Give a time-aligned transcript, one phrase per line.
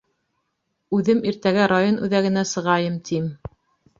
[0.95, 3.29] -Үҙем иртәгә район үҙәгенә сығайым тим.